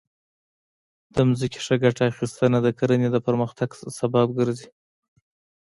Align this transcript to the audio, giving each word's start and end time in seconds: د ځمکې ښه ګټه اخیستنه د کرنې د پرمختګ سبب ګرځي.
د 1.15 1.17
ځمکې 1.37 1.59
ښه 1.65 1.75
ګټه 1.83 2.03
اخیستنه 2.11 2.57
د 2.61 2.67
کرنې 2.79 3.09
د 3.11 3.17
پرمختګ 3.27 3.69
سبب 3.97 4.27
ګرځي. 4.37 4.69